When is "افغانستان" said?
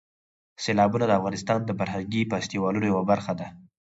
1.19-1.59